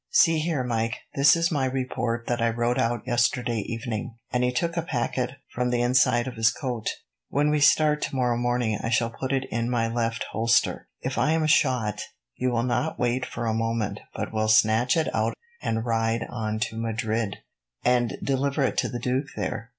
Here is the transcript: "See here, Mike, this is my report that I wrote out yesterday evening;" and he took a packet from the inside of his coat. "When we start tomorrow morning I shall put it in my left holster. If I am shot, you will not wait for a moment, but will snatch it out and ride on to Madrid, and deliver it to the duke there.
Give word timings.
"See 0.09 0.39
here, 0.39 0.63
Mike, 0.63 0.97
this 1.13 1.35
is 1.35 1.51
my 1.51 1.65
report 1.65 2.25
that 2.25 2.41
I 2.41 2.49
wrote 2.49 2.79
out 2.79 3.05
yesterday 3.05 3.59
evening;" 3.67 4.15
and 4.33 4.43
he 4.43 4.51
took 4.51 4.75
a 4.75 4.81
packet 4.81 5.33
from 5.53 5.69
the 5.69 5.83
inside 5.83 6.25
of 6.25 6.37
his 6.37 6.49
coat. 6.49 6.89
"When 7.29 7.51
we 7.51 7.59
start 7.59 8.01
tomorrow 8.01 8.35
morning 8.35 8.79
I 8.81 8.89
shall 8.89 9.11
put 9.11 9.31
it 9.31 9.43
in 9.51 9.69
my 9.69 9.87
left 9.87 10.23
holster. 10.31 10.87
If 11.01 11.19
I 11.19 11.33
am 11.33 11.45
shot, 11.45 12.01
you 12.35 12.49
will 12.49 12.63
not 12.63 12.97
wait 12.97 13.27
for 13.27 13.45
a 13.45 13.53
moment, 13.53 13.99
but 14.15 14.33
will 14.33 14.47
snatch 14.47 14.97
it 14.97 15.07
out 15.13 15.35
and 15.61 15.85
ride 15.85 16.25
on 16.31 16.57
to 16.61 16.77
Madrid, 16.81 17.37
and 17.85 18.17
deliver 18.23 18.63
it 18.63 18.79
to 18.79 18.89
the 18.89 18.97
duke 18.97 19.27
there. 19.35 19.69